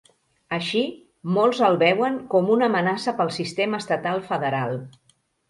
[0.55, 0.79] Així,
[1.35, 4.77] molts el veuen com una amenaça pel sistema estatal federal.